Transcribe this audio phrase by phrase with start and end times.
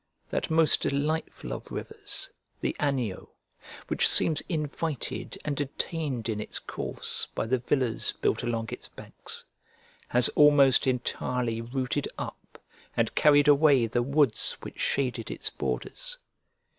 [0.29, 3.29] That most delightful of rivers, the Anio,
[3.87, 9.43] which seems invited and detained in its course by the villas built along its banks,
[10.07, 12.57] has almost entirely rooted up
[12.97, 16.17] and carried away the woods which shaded its borders.